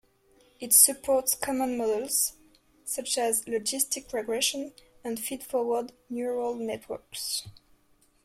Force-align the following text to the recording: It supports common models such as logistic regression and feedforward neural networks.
It 0.59 0.73
supports 0.73 1.35
common 1.35 1.77
models 1.77 2.33
such 2.83 3.19
as 3.19 3.45
logistic 3.45 4.11
regression 4.11 4.73
and 5.03 5.19
feedforward 5.19 5.91
neural 6.09 6.55
networks. 6.55 7.47